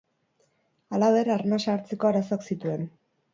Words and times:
Halaber, 0.97 1.29
arnasa 1.35 1.75
hartzeko 1.75 2.11
arazoak 2.11 2.49
zituen. 2.49 2.91